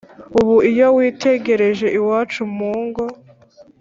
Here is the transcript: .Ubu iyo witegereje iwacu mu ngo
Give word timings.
.Ubu 0.39 0.55
iyo 0.71 0.87
witegereje 0.95 1.87
iwacu 1.97 2.39
mu 2.55 2.71
ngo 2.85 3.05